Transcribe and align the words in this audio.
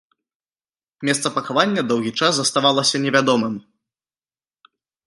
Месца 1.09 1.27
пахавання 1.35 1.81
доўгі 1.91 2.11
час 2.23 2.33
заставалася 2.41 2.95
невядомым. 3.07 3.65